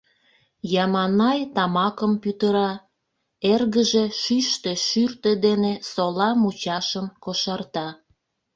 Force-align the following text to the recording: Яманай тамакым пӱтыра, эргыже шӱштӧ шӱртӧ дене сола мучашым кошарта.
Яманай 0.83 1.39
тамакым 1.55 2.13
пӱтыра, 2.21 2.71
эргыже 3.51 4.05
шӱштӧ 4.21 4.73
шӱртӧ 4.87 5.31
дене 5.45 5.73
сола 5.91 6.29
мучашым 6.41 7.05
кошарта. 7.23 7.87